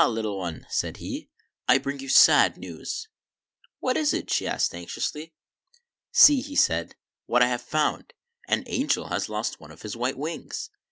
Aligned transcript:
little 0.07 0.35
one," 0.35 0.65
said 0.67 0.97
he," 0.97 1.29
I 1.69 1.77
bring 1.77 1.99
you 1.99 2.09
sad 2.09 2.57
news."" 2.57 3.07
What 3.81 3.97
is 3.97 4.15
it?" 4.15 4.31
she 4.31 4.47
asked 4.47 4.73
anxiously." 4.73 5.31
See," 6.11 6.41
he 6.41 6.55
said," 6.55 6.95
what 7.27 7.43
I 7.43 7.47
have 7.49 7.61
found. 7.61 8.13
An 8.47 8.63
angel 8.65 9.09
has 9.09 9.29
lost 9.29 9.59
one 9.59 9.69
of 9.69 9.83
his 9.83 9.95
white 9.95 10.17
wings." 10.17 10.71